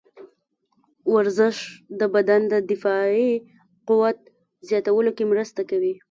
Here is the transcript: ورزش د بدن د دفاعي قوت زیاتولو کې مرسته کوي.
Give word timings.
ورزش 1.13 1.57
د 1.99 2.01
بدن 2.15 2.41
د 2.51 2.53
دفاعي 2.71 3.31
قوت 3.87 4.17
زیاتولو 4.69 5.11
کې 5.17 5.23
مرسته 5.31 5.61
کوي. 5.69 5.93